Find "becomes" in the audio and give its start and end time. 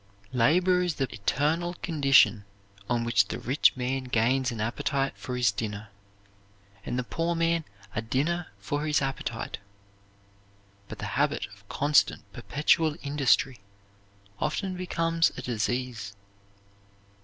14.75-15.31